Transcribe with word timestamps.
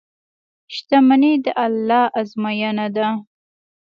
•شتمني 0.75 1.33
د 1.43 1.45
الله 1.65 2.03
ازموینه 2.19 2.87
ده. 2.95 3.07